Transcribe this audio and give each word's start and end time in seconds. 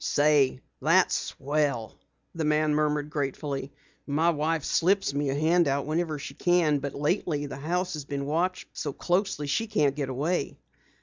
"Say, 0.03 0.59
that's 0.81 1.13
swell!" 1.15 1.93
the 2.33 2.43
man 2.43 2.73
murmured 2.73 3.11
gratefully. 3.11 3.71
"My 4.07 4.31
wife 4.31 4.63
slips 4.63 5.13
me 5.13 5.29
a 5.29 5.35
handout 5.35 5.85
whenever 5.85 6.17
she 6.17 6.33
can, 6.33 6.79
but 6.79 6.95
lately 6.95 7.45
the 7.45 7.57
house 7.57 7.93
has 7.93 8.03
been 8.05 8.25
watched 8.25 8.67
so 8.73 8.93
closely, 8.93 9.45
she 9.45 9.67
can't 9.67 9.95
get 9.95 10.09
away." 10.09 10.57